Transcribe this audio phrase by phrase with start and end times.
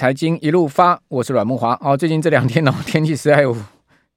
[0.00, 1.76] 财经一路发，我是阮慕驊。
[1.82, 3.54] 哦，最近这两天哦， 天气实在有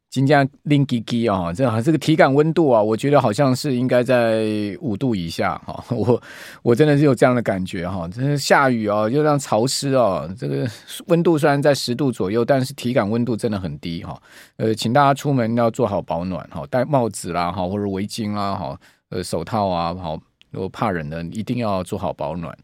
[0.10, 4.46] 今天冷滴滴啊，这这个体感温度啊，我觉得好像是应该在
[4.80, 5.84] 五度以下哈。
[5.94, 6.24] 我
[6.62, 10.26] 我真的是有这样的感觉哈，真是下雨啊，就让潮湿啊。
[10.38, 10.66] 这个
[11.08, 14.18] 温度虽然在十度左右，但是体感温度真的很低哈。
[14.56, 20.18] 呃，请大家出门要做好保暖哈，戴帽子啦哈，或者围巾啦哈，呃，手套啊，好，
[20.52, 22.58] 如果怕冷的一定要做好保暖。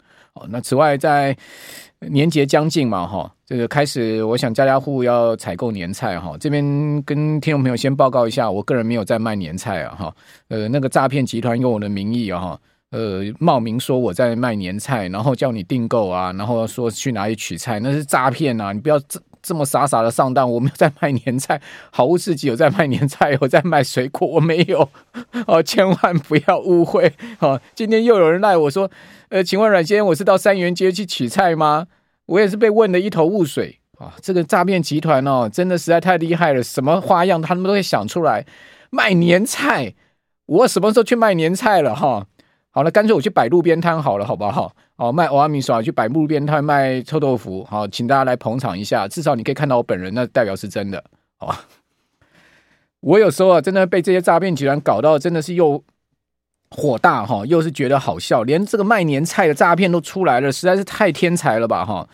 [0.50, 1.36] 那此外在
[2.00, 6.38] 年节将近嘛，哈，这个开始，我想家家户户要采购年菜哈。
[6.40, 6.64] 这边
[7.04, 10.16] 跟听众朋友先报告一下，我个人没有在卖年菜啊，哈，
[10.48, 12.59] 呃，那个诈骗集团用我的名义啊，哈，
[12.92, 18.72] 呃，冒名说我在卖年菜，然后叫你订购啊，然后说去哪里取菜，那是诈骗啊！
[18.72, 19.00] 你不要
[19.42, 24.90] 这么傻傻的上当，我没有在卖年菜，好物市集有在卖年菜，有在卖水果，我没有
[25.48, 27.59] 哦，千万不要误会哦。
[27.76, 28.90] 今天又有人赖我说。
[29.30, 31.86] 呃，请问阮先生，我是到三元街去取菜吗？
[32.26, 34.16] 我也是被问得一头雾水啊！
[34.23, 38.44] 这个诈骗集团哦，真的实在太厉害了，什么花样他们都会想出来
[38.90, 39.94] 卖年菜。
[40.48, 42.26] 我什么时候去卖年菜了哈？
[42.80, 44.72] 好了，干脆我去摆路边摊好了，好不好？
[44.95, 51.03] 哦，卖蚵仔面线，去摆路边摊卖臭豆腐，好，请大家来捧场一下，至少你可以看到我本人，那代表是真的，
[51.38, 51.66] 好吧？
[53.01, 55.84] 我有时候啊，真的被这些诈骗集团搞到，真的是又。
[56.72, 62.07] 火大哈，又是觉得好笑，连这个卖年菜的诈骗都出来了，实在是太天才了吧哈！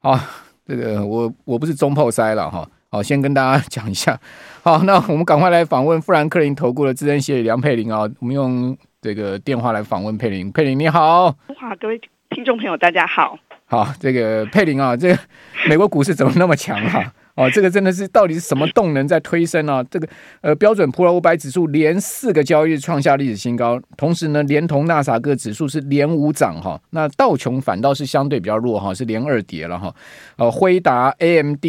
[0.00, 0.20] 好，
[0.66, 4.20] 这个我我不是中破塞了哈，好，先跟大家讲一下。
[4.62, 10.50] 好，那我们赶快来访问富兰克林投顾的资深协理梁佩玲啊，我们用这个电话来访问佩玲。
[10.50, 12.00] 佩玲你好，哇，各位
[12.30, 13.38] 听众朋友大家好。
[13.66, 15.18] 好，这个佩玲啊，这个
[15.68, 17.12] 美国股市怎么那么强啊？
[17.36, 19.84] 哦，这个真的是到底是什么动能在推升啊？
[19.90, 20.08] 这个
[20.40, 26.80] 呃，标准普尔五百指数连四个交易日创下历史新高，同时呢，连同纳斯达克指数是连五涨哈。
[26.88, 29.94] 那道琼反倒是相对比较弱哈，是连二跌了哈。
[30.38, 31.66] 呃，辉达、AMD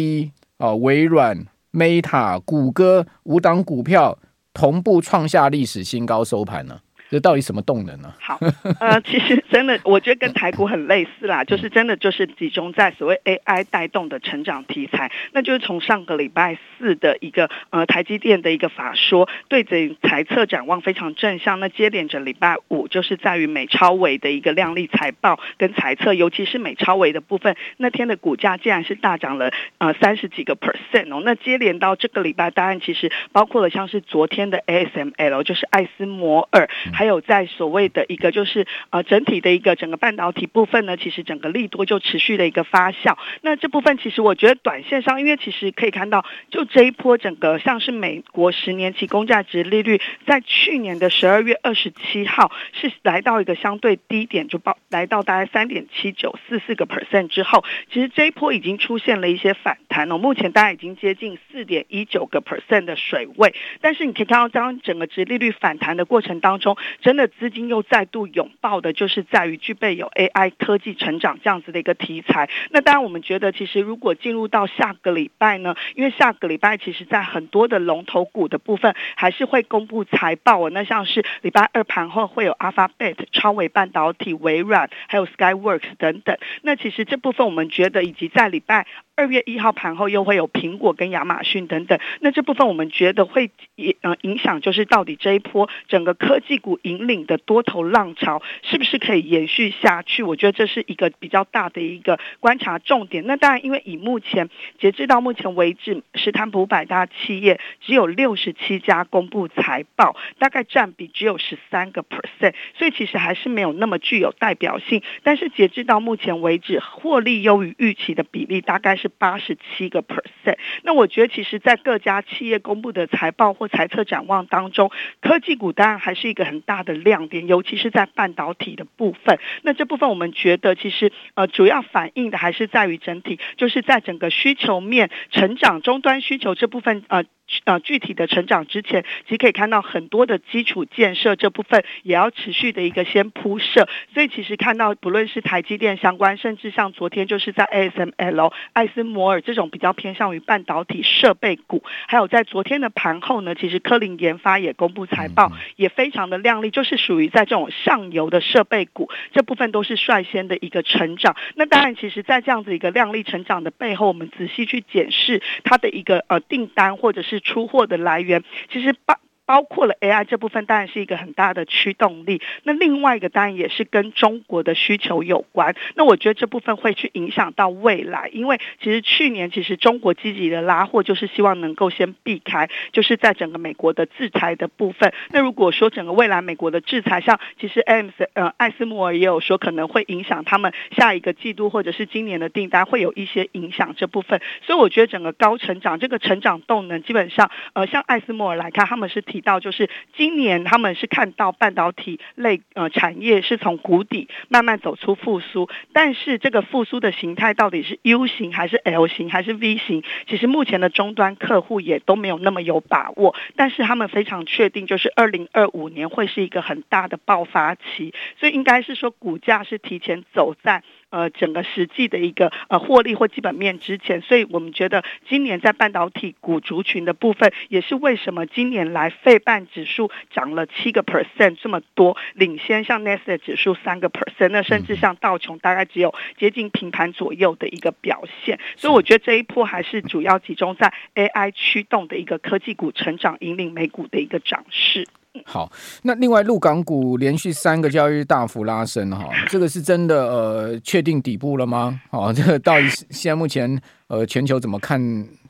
[0.56, 1.38] 啊、微软、
[1.74, 4.18] Meta、谷歌五档股票
[4.54, 6.78] 同步创下历史新高收盘呢。
[7.08, 8.12] 这到底什么动能呢？
[8.18, 8.38] 好，
[8.80, 36.68] 呃，其实真的，我觉得跟台股很类似啦，就是真的就是集中在所谓 AI 带动的成长题材，那就是从上个礼拜四的一个呃台积电的一个法说，对这财测展望非常正向，那接连着礼拜五就是在于美超微的一个亮丽财报跟财测，尤其是美超微的部分，那天的股价竟然是大涨了呃三十几个 percent 哦，那接连到这个礼拜，当然其实包括了像是昨天的 ASML，就是艾斯摩尔。
[36.96, 43.18] 还有在所谓的一个就是呃整体的一个整个半导体部分呢，其实整个利多就持续的一个发酵。
[43.42, 57.62] 那这部分其实我觉得短线上，因为其实可以看到，就这一波整个像是美国十年期公债殖利率，在去年的十二月二十七号是来到一个相对低点，就报来到大概三点七九四四个 percent 之后，
[57.92, 60.16] 其实这一波已经出现了一些反弹哦。
[60.16, 66.74] 目前大概已经接近四点一九个 percent 的水位，但是你可以看到，当整个殖利率反弹的过程当中。
[67.00, 72.48] 真的资金又再度拥抱的，就是在于具备有 AI 科技成长这样子的一个题材。
[72.70, 80.70] 那当然，我们觉得其实如果进入到下个礼拜呢，因为下个礼拜其实在很多的龙头股的部分还是会公布财报啊。
[80.72, 86.36] 那像是礼拜二盘后会有 Alphabet、超微半导体、微软，还有 Skyworks 等等。
[86.62, 88.86] 那其实这部分我们觉得，以及在礼拜
[89.16, 91.98] 二月一号盘后又会有苹果跟亚马逊等等。
[92.20, 96.75] 那这部分我们觉得会影呃影响，就是到底这一波整个科技股。
[96.82, 100.22] 引领的多头浪潮是不是可以延续下去？
[100.22, 103.26] 我觉得这是一个比较大的一个观察重点。
[103.26, 115.02] 那当然，因为以目前截至到目前为止，史坦普百大企业只有六十七家公布财报，大概占比只有十三个 percent，所以其实还是没有那么具有代表性。
[115.22, 120.56] 但是截至到目前为止，获利优于预期的比例大概是八十七个 percent。
[120.82, 124.90] 那我觉得，其实，在各家企业公布的财报或财测展望当中，
[125.20, 129.38] 科技股当然还是一个很大的亮点，尤其是在半导体的部分。
[129.62, 137.24] 那这部分我们觉得，其实呃，主要反映的还是在于整体，就是在整个需求面成长、终端需求这部分呃。
[137.64, 161.36] 呃，具体的成长之前，其实可以看到很多的基础建设这部分也要持续的一个先铺设，所以其实看到不论是台积电相关，甚至像昨天就是在 ASML、艾斯摩尔这种比较偏向于半导体设备股，还有在昨天的盘后呢，其实科林研发也公布财报，也非常的亮丽，就是属于在这种上游的设备股这部分都是率先的一个成长。
[161.54, 172.42] 那当然，其实在这样子一个亮丽成长的背后，我们仔细去检视它的一个呃订单或者是出货的来源，其实包包括了 AI 这部分，当然是一个很大的驱动力。
[172.64, 175.74] 那另外一个当然也是跟中国的需求有关。
[175.94, 185.12] 那我觉得这部分会去影响到未来，因为其实去年其实中国积极的拉货，就是希望能够先避开，就是在整个美国的制裁的部分。
[185.30, 194.40] 那如果说整个未来美国的制裁，像其实 AMS 呃艾斯摩尔也有说可能会影响他们下一个季度或者是今年的订单，会有一些影响这部分。
[194.62, 220.82] 所以我觉得整个高成长这个成长动能，基本上呃像艾斯摩尔来看，他们是提提到就是今年他们是看到半导体类呃产业是从谷底慢慢走出复苏，但是这个复苏的形态到底是 U 型还是 L 型还是 V 型，其实目前的终端客户也都没有那么有把握，但是他们非常确定就是二零二五年会是一个很大的爆发期，所以应该是说股价是提前走在。
[221.16, 245.06] 呃，整个实际的一个呃获利或基本面之前，所以我们觉得今年在半导体股族群的部分，也是为什么今年来费半指数涨了七个 percent 这么多，领先像 Nasdaq 指数三个 percent，那甚至像道琼大概只有接近平盘左右的一个表现，所以我觉得这一波还是主要集中在 AI 驱动的一个科技股成长，引领美股的一个涨势。
[245.46, 245.70] 好，
[246.02, 252.00] 那另外陆港股连续三个交易日大幅拉升哈， 这个是真的呃确定底部了吗？
[252.10, 255.00] 哦， 这个到底现在目前呃全球怎么看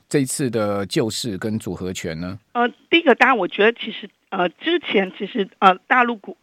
[0.09, 2.39] 这一次的救市跟组合拳呢？
[2.53, 6.37] 呃，第一个当然我觉得其实呃之前其实呃大陆股。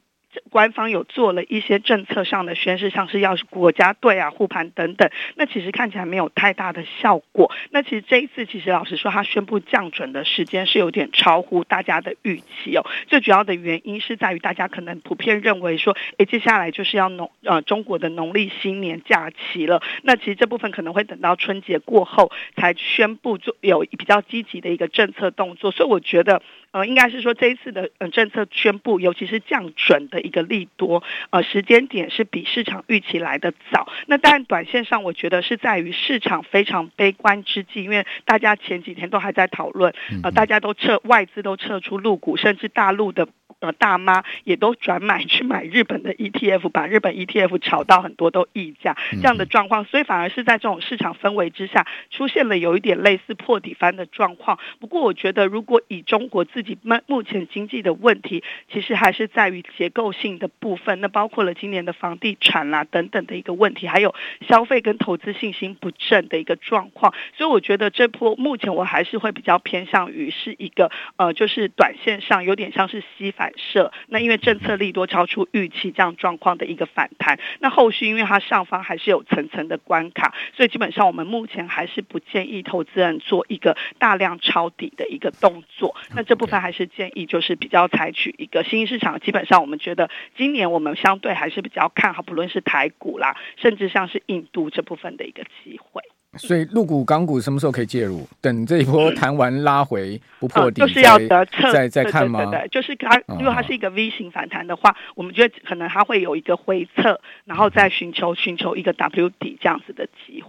[0.50, 7.52] 官方有做了一些政策上的宣示，像是要国家队啊护盘等等，那其实看起来没有太大的效果。
[7.72, 12.86] 那其实这一次，其实老实说，他宣布降准的时间是有点超乎大家的预期哦。
[13.08, 19.82] 最主要的原因是在于大家可能普遍认为说，诶，接下来就是要农呃中国的农历新年假期了。
[20.04, 25.72] 那其实这部分可能会等到春节过后才宣布做有比较积极的一个政策动作。
[25.72, 26.42] 所以我觉得。
[26.74, 33.88] 呃，应该是说这一次的呃政策宣布，尤其是降准的一个利多，呃，时间点是比市场预期来的早。
[34.08, 39.94] 那当然，短线上我觉得是在于市场非常悲观之际，因为大家前几天都还在讨论，
[40.24, 43.28] 呃，大家都撤外资都撤出入股，甚至大陆的。
[43.64, 54.60] 呃，大妈也都转买去买日本的 ETF，把日本 ETF 炒到很多都溢价这样的状况，所以反而是在这种市场氛围之下，出现了有一点类似破底翻的状况。
[54.82, 64.14] 不过，我觉得如果以中国自己目目前经济的问题，其实还是在于结构性的部分，那包括了今年的房地产啦、啊、等等的一个问题，还有
[64.50, 67.14] 消费跟投资信心不振的一个状况。
[67.38, 73.53] 所以，我觉得这波目前我还是会比较偏向于是一个呃，就是短线上有点像是吸反。
[73.58, 85.96] 设那因为政策利多超出预期这样状况的一个反弹，那后续因为它上方还是有层层的关卡，所以基本上我们目前还是不建议投资人做一个大量抄底的一个动作。
[86.16, 96.02] 那这部分还是建议就是比较采取一个新兴市场，基本上我们觉得今年我们相对还是比较看好，不论是台股啦，甚至像是印度这部分的一个机会。
[96.38, 98.28] 所以入股、港股什么时候可以介入？
[98.42, 102.44] 等这一波弹完拉回不破底，就是要得测再再看吗？
[102.46, 110.43] 对，就是它，如果它是一个 V 型反弹的话，哦、我们觉得可能它会有一个回测，然后再寻求寻求一个 W 底这样子的机会。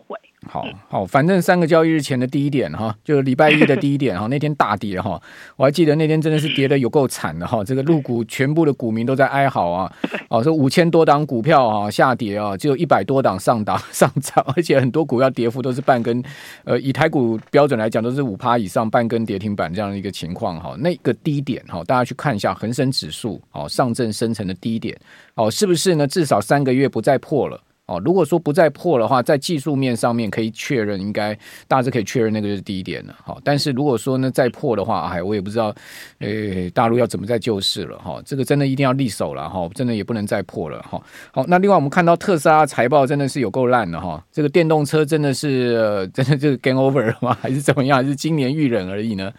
[0.54, 5.20] 好好，反正三个交易日前的第一点哈，就礼拜一的第一点哈， 那天大跌哈，
[5.56, 9.92] 我还记得那天真的是跌的有够惨的哈，这个入股全部的股民都在哀嚎啊，
[10.28, 16.22] 哦，说五千多档股票啊下跌啊，只有一百多档上档 上涨，而且很多股票跌幅都是半根，
[16.62, 24.96] 呃，以台股标准来讲都是五趴以上半根跌停板这样的一个情况哈，那个低点哈，大家去看一下恒生指数哦，上证深成的低点
[25.34, 26.06] 哦，是不是呢？
[26.06, 27.60] 至少三个月不再破了。
[27.86, 31.38] 哦，如果说不再破的话，在技术面上面可以确认，应该
[31.68, 33.14] 大致可以确认那个就是低点了。
[33.22, 35.74] 好，但是如果说呢再破的话，哎，我也不知道，
[36.20, 38.22] 诶，大陆要怎么再救市了哈。
[38.24, 40.98] 这个真的一定要立守了哈，真的也不能再破了哈。
[41.30, 47.36] 好，那另外我们看到特斯拉财报真的是有够烂的哈，这个电动车真的是 真的就是 game over 了吗？
[47.42, 47.98] 还是怎么样？
[47.98, 49.30] 还是今年遇冷而已呢？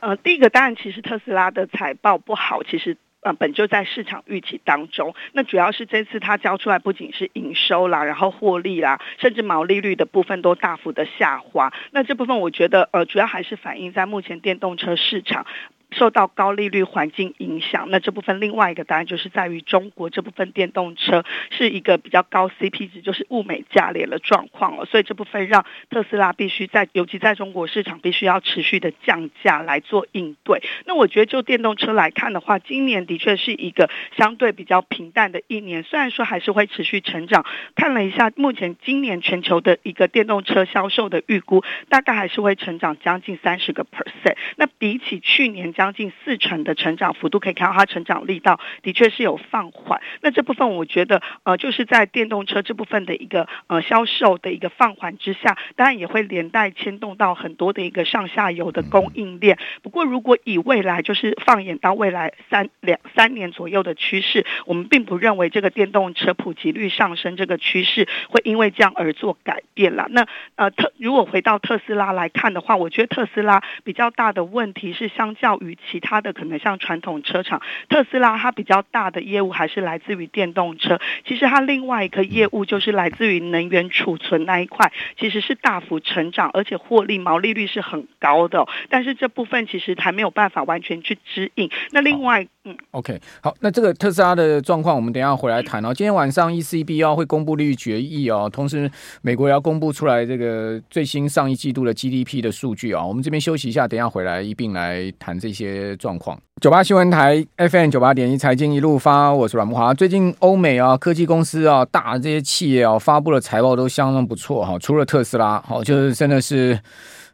[0.00, 2.96] 呃，第一个当然其实特斯拉的财报不好，其实。
[3.24, 5.14] 呃，本就在市场预期当中。
[5.32, 11.72] 那主要是这次它交出来不仅是营收啦，然后获利啦，甚至毛利率的部分都大幅的下滑。
[11.90, 15.46] 那这部分我觉得，呃，主要还是反映在目前电动车市场。
[15.94, 30.62] 受到高利率环境影响，那这部分另外一个答案就是在于中国这部分电动车是一个比较高 CP 值，就是物美价廉的状况了，所以这部分让特斯拉必须在，尤其在中国市场必须要持续的降价来做应对。
[30.86, 37.44] 那我觉得就电动车来看的话，今年的确是一个相对比较平淡的一年，虽然说还是会持续成长。
[37.76, 44.36] 看了一下目前今年全球的一个电动车销售的预估，大概还是会成长将近三十个 percent。
[44.56, 50.00] 那比起去年将将近四成的成长幅度，可以看到它成长力道的确是有放缓。
[50.22, 59.58] 那这部分我觉得，呃，就是在电动车这部分的一个呃销售的一个放缓之下，当然也会连带牵动到很多的一个上下游的供应链。
[59.82, 70.06] 不过，如果以未来就是放眼到未来三两三年左右的趋势，我们并不认为这个电动车普及率上升这个趋势会因为这样而做改变了。
[70.08, 80.98] 那呃特如果回到特斯拉来看的话，我觉得特斯拉比较大的问题是相较于其他的可能像传统车厂，特斯拉它比较大的业务还是来自于电动车。
[81.26, 88.66] 其实它另外一个业务就是来自于能源储存那一块，其实是大幅成长，而且获利毛利率是很高的。
[88.88, 91.70] 但是这部分其实还没有办法完全去指引。
[91.92, 95.92] 那另外，嗯，OK，好，那这个特斯拉的状况我们等一下回来谈哦。
[95.94, 98.90] 今天晚上 ECB 要会公布利率决议哦，同时
[99.22, 103.04] 美国也要公布出来这个最新上一季度的 GDP 的数据啊。
[103.04, 105.63] 我们这边休息一下，等一下回来一并来谈这些。
[105.64, 109.92] 些状况，九八新闻台 FM 九八点一财经一路发，我是阮木华。
[109.94, 116.78] 最近欧美啊科技公司啊大这些企业啊发布的财报都相当不错哈，除了特斯拉好，就是真的是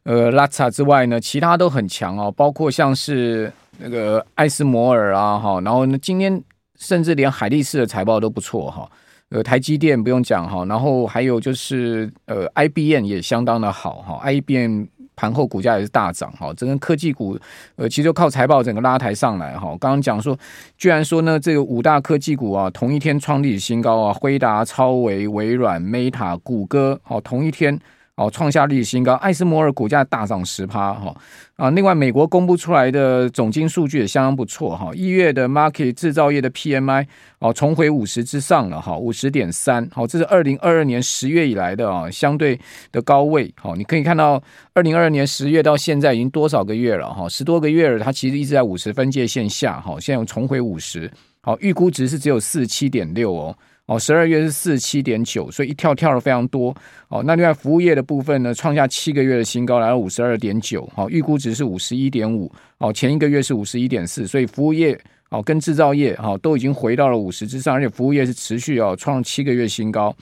[0.04, 6.42] 呃拉差之外呢，其他都很强哦，包括像是那个艾斯摩尔啊哈，然后呢今天
[6.78, 8.90] 甚至连海力士的财报都不错哈，
[9.30, 14.86] 呃台积电不用讲哈，然后还有就是呃 IBM 也相当的好哈，IBM。
[15.20, 17.38] 盘后股价也是大涨哈，整个科技股
[17.76, 19.68] 呃，其实就靠财报整个拉抬上来哈。
[19.78, 20.34] 刚刚讲说，
[20.78, 27.78] 居然说呢，这个五大科技股啊，同一天创历史新高啊，辉达、超维、微软、Meta、谷歌，好，同一天。
[28.16, 31.14] 哦，创下历史新高，艾斯摩尔股价大涨十趴哈
[31.56, 31.70] 啊！
[31.70, 34.90] 另外，美国公布出来的总经数据也相当不错哈。
[34.94, 37.06] 一月的 market 制造业的 PMI
[37.38, 39.88] 哦，重回五十之上了哈，五十点三。
[39.90, 42.60] 好，这是二零二二年十月以来的啊相对
[42.92, 43.50] 的高位。
[43.56, 44.42] 好，你可以看到
[44.74, 47.26] 二零二二年十月到现在已经多少个月了哈？
[47.26, 51.10] 十多个月了，它其实一直在五十分界线下哈，现在又重回五十。
[51.40, 53.56] 好，预估值是只有四七点六哦。
[53.90, 56.72] 哦，十二月是四十七点九，所以一跳跳了非常多。
[57.08, 60.88] 哦，那另外服务业的部分呢，创下七个月的新高，来到五十二点九。
[60.94, 62.48] 好，预估值是五十一点五。
[62.78, 64.96] 哦，前一个月是五十一点四，所以服务业
[65.30, 70.14] 哦跟制造业哈都已经回到了五十之上，而且服务业是持续哦创七个月新高。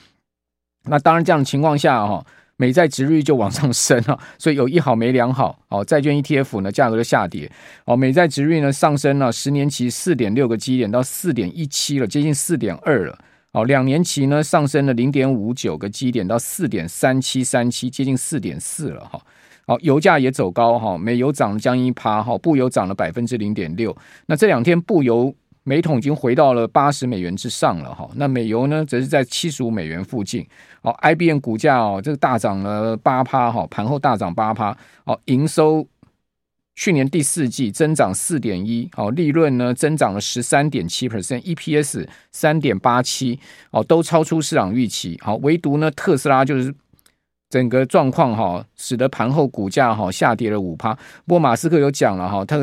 [0.85, 2.25] 那当然这样的情况下哈，
[2.57, 5.59] 美债殖率就往上升了，所以有一好没两好。
[5.67, 7.47] 哦，债券 ETF 呢价格就下跌。
[7.85, 13.15] 哦，美债殖率呢上升了十年期四点六个基点到四点一七了，接近四点二了。
[13.51, 19.19] 好，两年期呢上升了零点五九个基点到四点三七三七，接近四点四了哈。
[19.65, 23.95] 好，油价也走高哈，美油涨了将近一趴哈，布油涨了百分之零点六。
[24.27, 28.07] 那这两天布油每桶已经回到了八十美元之上了哈。
[28.13, 30.47] 那美油呢则是在七十五美元附近。
[30.83, 34.77] 哦，IBM 股价哦这个大涨了八趴哈，盘后大涨八趴。
[35.05, 35.87] 哦，营收。
[36.79, 43.37] 去年第四季增长四点一，哦，利润呢增长了十三点七 percent，EPS 三点八七，
[43.71, 46.73] 哦，都超出市场预期，好，唯独呢特斯拉就是
[47.49, 50.93] 整个状况哈，使得盘后股价哈下跌了五趴。
[51.25, 52.57] 不过马斯克有讲了哈，他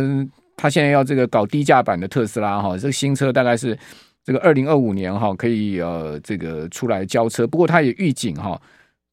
[0.57, 3.79] 他现在要这个搞低价版的特斯拉哈，这个新车大概是
[4.25, 7.47] 这个二零二五年哈可以呃这个出来交车。
[7.47, 8.59] 不过他也预警哈。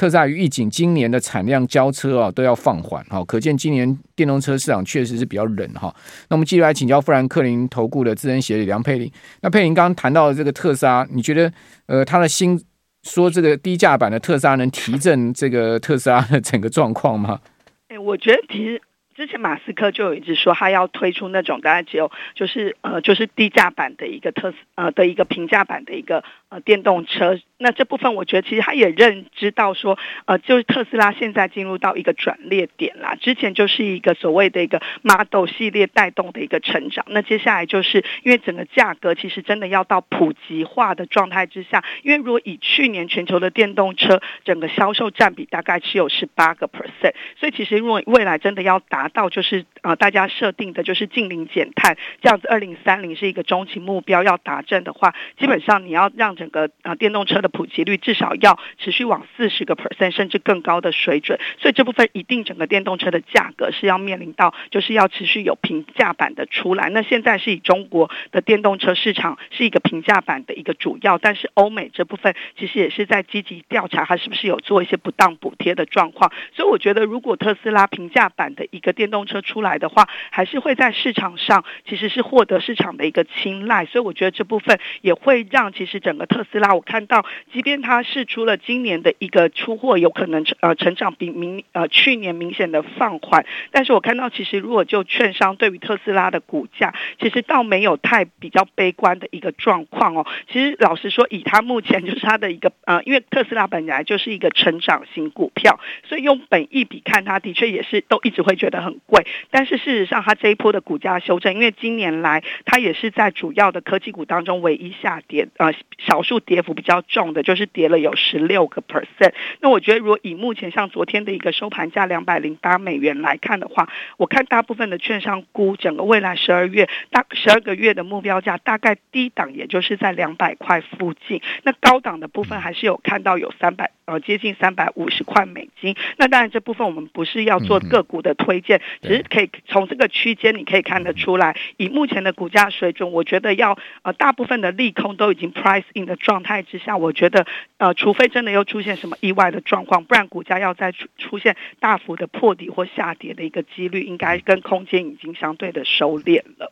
[0.03, 5.95] 特斯拉预警今年的产量交车啊都要放缓，哈，可见今年电动车市场确实是比较冷哈。
[6.27, 9.09] 那我们继续来请教富兰克林投顾的资深协理梁佩玲。
[9.39, 11.49] 那佩玲刚刚谈到的这个特斯拉，你觉得
[11.85, 12.61] 呃，他的新
[13.03, 17.39] 说这个低价版的特斯拉能提振这个特斯拉的整个状况吗？
[17.87, 18.81] 哎，我觉得其实。
[19.15, 27.39] 之前马斯克就有一直说他要推出那种大概只有就是呃就是低价版的一个特斯呃的一个平价版的一个呃电动车。
[27.57, 33.15] 那这部分我觉得其实他也认知到说呃就是特斯拉现在进入到一个转捩点啦。
[33.15, 37.05] 之前就是一个所谓的一个 Model 系列带动的一个成长。
[37.09, 66.89] 那接下来就是因为整个价格其实真的要到普及化的状态之下，因为如果以去年全球的电动车整个销售占比大概只有十八个 percent，所以其实如果未来真的要达到就是呃大家设定的就是净零减碳这样子，二零三零是一个中期目标要达成的话，基本上你要让整个啊电动车的普及率至少要持续往四十个 percent 甚至更高的水准，所以这部分一定整个电动车的价格是要面临到就是要持续有平价版的出来。
[66.89, 76.29] 那现在是以中国的电动车市场是一个平价版的一个主要，但是欧美这部分其实也是在积极调查它是不是有做一些不当补贴的状况。
[76.53, 100.27] 所以我觉得如果特斯拉平价版的一个电动车出来的话，还是会在市场上其实是获得市场的一个青睐，所以我觉得这部分也会让其实整个特斯拉，我看到即便它释出了今年的一个出货有可能呃成长比明呃去年明显的放缓，但是我看到其实如果就券商对于特斯拉的股价，其实倒没有太比较悲观的一个状况哦。
[100.51, 108.83] 其实老实说，以它目前就是它的一个呃，因为特斯拉本来就是一个成长型股票，所以用本意比看，它的确也是都一直会觉得。
[108.83, 119.33] 很贵，但是事实上，它这一波的股价修正，因为今年来它也是在主要的科技股当中唯一下跌，呃少，数跌幅比较重的，就是跌了有十六个 percent。
[119.59, 135.95] 那我觉得，如果以目前像昨天的一个收盘价两百零八美元来看的话，我看大部分的券商估整个未来十二月大十二个月的目标价，大概低档也就是在两百块附近，那高档的部分还是有看到有三百呃接近三百五十块美金。
[136.17, 138.81] 那当然这部分我们不是要做个股的推荐。
[139.01, 147.45] 只是可以从这个区间，你可以看得出来，以目前的股价水准，我觉得要呃大部分的利空都已经 price in 的状态之下，我觉得
[147.77, 156.71] 呃除非真的又出现什么意外的状况，不然股价要再出出现大幅的破底或下跌的一个几率，应该跟空间已经相对的收敛了。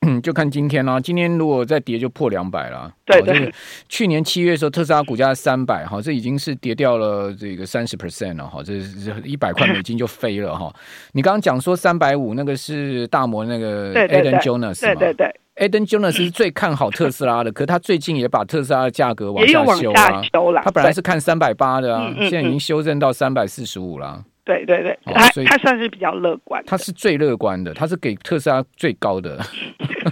[0.00, 1.00] 嗯， 就看今天啦、啊。
[1.00, 2.90] 今天如果再跌，就破两百了。
[3.04, 3.54] 对对、对。
[3.88, 10.72] 去年七月的时候，特斯拉股价三百，哈，这已经是跌掉了这个三十 percent 了，哈，这是一百块美金就飞了，哈。
[11.12, 20.22] 你刚刚讲说三百五，那个是大摩那个 Aden Jonas 对对对 Aden Jonas 是最看好特斯拉的， 可是他最近也把特斯拉的价格往下修啊。
[20.62, 24.24] 他本来是看三百八的啊，现在已经修正到三百四十五了。
[24.48, 29.38] 对对对，他他算是比较乐观，他是最乐观的，他是给特斯拉最高的，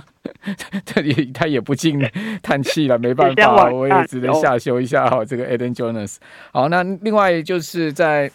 [0.85, 1.99] 这里他也不禁
[2.43, 5.25] 叹气了，没办法， 我也只能下修一下哈。
[5.25, 6.17] 这个 Eden Jonas，
[6.53, 8.31] 好，那另外就是在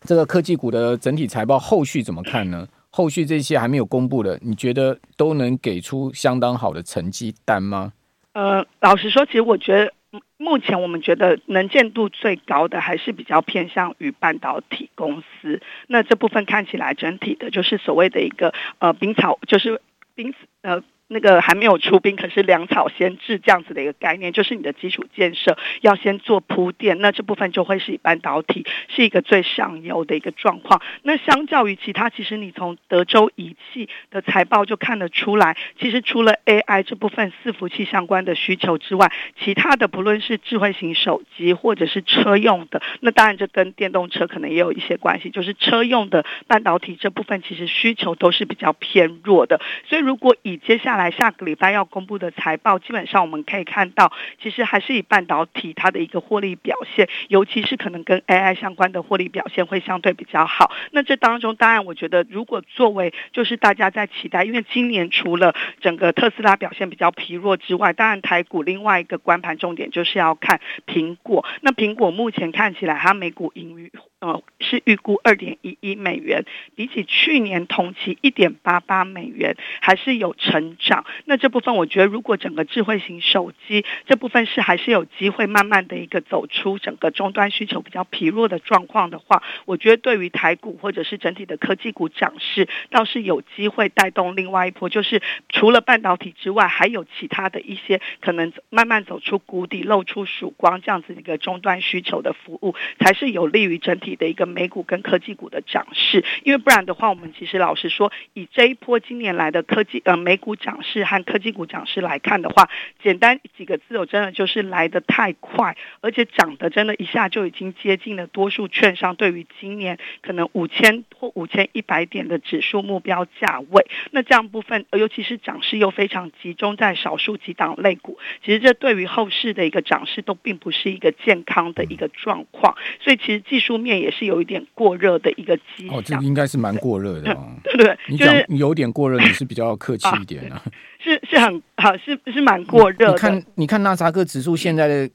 [0.00, 2.66] 这个科技股的整体财报后续怎么看呢？
[2.90, 7.92] 后续这些还没有公布的，你觉得都能给出相当好的成绩单吗？
[8.32, 9.92] 呃，老实说，其实我觉得。
[10.38, 19.82] 目前我们觉得能见度最高的还是比较偏向于半导体公司，那这部分看起来整体的就是所谓的一个呃冰草，就是
[20.14, 20.82] 冰呃。
[21.08, 30.82] 那个还没有出兵，可是粮草先至这样子的一个概念，就是你的基础建设要先做铺垫，那这部分就会是以半导体是一个最上游的一个状况。
[31.02, 39.10] 那相较于其他，其实你从德州仪器的财报就看得出来，其实除了 AI 这部分伺服器相关的需求之外，
[39.42, 49.58] 其他的不论是智慧型手机或者是车用的，那当然这跟电动车可能也有一些关系，就是车用的半导体这部分其实需求都是比较偏弱的。
[49.88, 60.72] 所以如果以接下来下个礼拜要公布的财报，基本上我们可以看到，其实还是以半导体它的一个获利表现，尤其是可能跟 AI 相关的获利表现会相对比较好。
[60.90, 71.44] 那这当中，当然我觉得，如果作为就是大家在期待，因为今年除了整个特斯拉表现比较疲弱之外，当然台股另外一个观盘重点就是要看苹果。
[71.60, 81.04] 那苹果目前看起来，它每股盈余呃，是预估二点一一美元，比起去年同期一点八八美元，还是有成长。
[81.24, 104.07] 那这部分我觉得，如果整个智慧型手机这部分是还是有机会慢慢的一个走出整个终端需求比较疲弱的状况的话，我觉得对于台股或者是整体的科技股涨势，倒是有机会带动另外一波，就是除了半导体之外，还有其他的一些可能慢慢走出谷底，露出曙光这样子一个终端需求的服务，才是有利于整体。
[104.16, 112.70] 的一个美股跟科技股的涨势，因为不然的话，我们其实老实说，以这一波今年来的科技呃美股涨势和科技股涨势来看的话，
[113.02, 123.86] 简单几个字，我真的就是来得太快，而且涨得真的一下就已经接近了多数券商对于今年可能五千或五千一百点的指数目标价位。
[124.12, 132.76] 那这样部分，尤其是涨势又非常集中在少数几档类股，其实这对于后市的一个涨势都并不是一个健康的一个状况。
[133.02, 133.97] 所以其实技术面。
[133.98, 135.98] 也是有一点过热的一个迹象。
[135.98, 137.50] 哦，这应该是蛮过热的哦。
[137.64, 140.62] 对对，你讲有点过热，你是比较客气一点啊。
[141.00, 143.12] 是是很好，是是蛮过热的。
[143.12, 145.08] 你看，你看纳斯达克指数现在的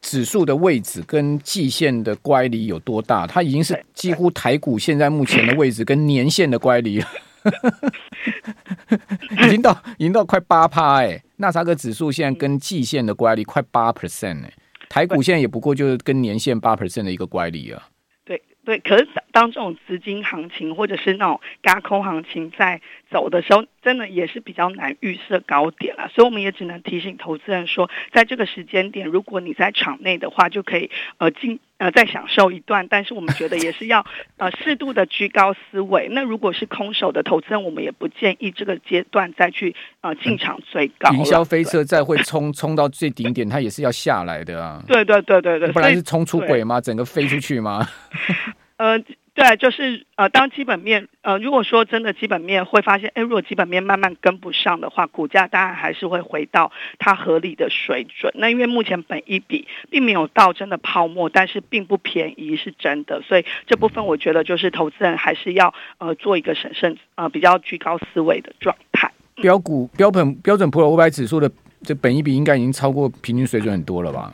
[0.00, 3.26] 指数的位置跟季线的乖离有多大？
[3.26, 7.06] 它已经是几乎台股现在目前的位置跟年线的乖离了，
[9.46, 11.20] 已经到已经到快八趴哎。
[11.36, 14.52] 纳斯达克指数现在跟季线的乖离快八 percent 哎，
[14.88, 17.82] 台股现在也不过就是跟年线八 percent 的一个乖离啊。
[18.70, 22.80] 对，可是当这种资金行情或者是那种高空行情在
[23.10, 26.08] 走的时候，真的也是比较难预设高点了。
[26.14, 32.86] 所以我们也只能提醒投资人说，在这个时间点，如果你在场内的话，就可以呃进呃再享受一段。
[32.86, 34.06] 但是我们觉得也是要
[34.36, 36.06] 呃适度的居高思维。
[36.12, 41.12] 那如果是空手的投资人，我们也不建议这个阶段再去呃进场追高。
[41.12, 44.80] 云霄飞车再会冲冲到最顶点，它也是要下来的啊。
[44.86, 46.80] 对对对对对，不然是冲出轨吗？
[46.80, 47.84] 整个飞出去吗？
[48.80, 48.98] 呃，
[49.34, 58.32] 对，就是呃，当基本面呃，如果说真的基本面会发现，哎，如果基本面慢慢跟不上的话，股价当然还是会回到它合理的水准。
[58.36, 63.20] 那因为目前本一比并没有到真的泡沫，但是并不便宜，是真的。
[63.20, 69.12] 所以这部分我觉得就是投资人还是要呃做一个审慎呃比较居高思维的状态。
[69.34, 74.32] 标股标本标准普尔五百指数的这本一比应该已经超过平均水准很多了吧？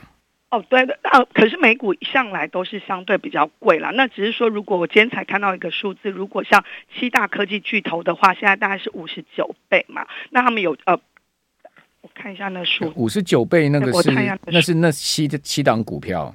[0.49, 3.91] 哦，对的，啊，可是美股向来都是相对比较贵啦。
[3.91, 6.63] 那只是说，如果我今天才看到一个数字，如果像
[6.95, 10.07] 七大科技巨头的话，现在大概是五十九倍嘛。
[10.29, 10.97] 那他们有呃，
[12.01, 14.11] 我看一下那数，五十九倍那个是
[14.45, 16.33] 那是那七七档股票，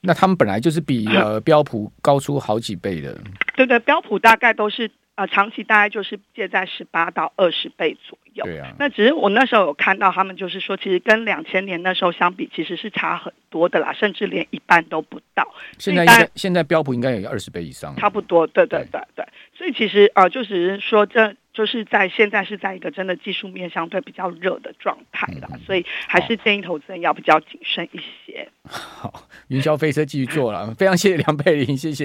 [0.00, 3.20] 那他们本来就是比呃 标普高出好几倍的。
[3.54, 4.90] 对对，标普大概都是。
[5.16, 8.44] 呃，长期大概就是介在十八到二十倍左右。
[8.44, 8.74] 对啊。
[8.78, 15.46] 那只是我那时候有看到他们，就是说，其实跟两千年那时候相比，其实是差很多的啦，甚至连一半都不到。
[15.78, 17.94] 现在应该现在标普应该有二十倍以上。
[17.96, 19.24] 差不多，对对对对。
[19.56, 28.48] 所以其实啊、呃，就只是说，这就是在现在是在一个真的技术面相对比较热的状态啦，嗯、所以还是建议投资人要比较谨慎一些。
[28.64, 32.02] 好，云霄飞车继续做了，非常谢谢梁佩玲，谢谢。